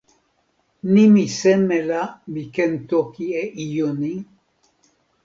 nimi 0.93 1.23
seme 1.37 1.77
la 1.89 2.01
mi 2.31 2.43
ken 2.55 2.73
toki 2.95 3.25
e 3.43 3.45
ijo 3.65 3.89
ni? 4.01 4.13